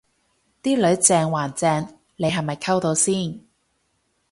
[0.63, 3.39] 啲女正還正你係咪溝到先